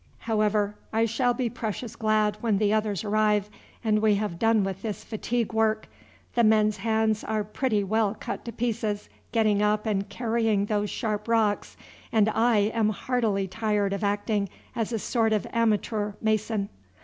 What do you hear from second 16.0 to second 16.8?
mason."